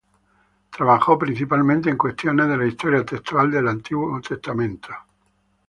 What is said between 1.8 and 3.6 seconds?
en cuestiones de la historia textual